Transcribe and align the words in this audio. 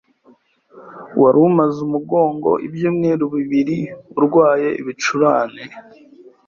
Wari 1.21 1.39
umaze 1.49 1.77
umugongo 1.87 2.49
ibyumweru 2.67 3.25
bibiri 3.35 3.77
urwaye 4.19 4.69
ibicurane. 4.81 5.63